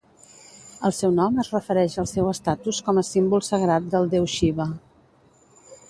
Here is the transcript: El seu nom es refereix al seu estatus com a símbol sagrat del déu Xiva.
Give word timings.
El 0.87 0.95
seu 0.99 1.11
nom 1.19 1.37
es 1.43 1.51
refereix 1.57 1.99
al 2.03 2.09
seu 2.13 2.31
estatus 2.31 2.81
com 2.89 3.03
a 3.03 3.07
símbol 3.13 3.47
sagrat 3.51 3.89
del 3.93 4.11
déu 4.15 4.29
Xiva. 4.39 4.71